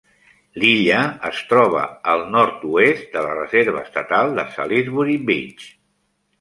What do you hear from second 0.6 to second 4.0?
L'illa es troba al nord-oest de la reserva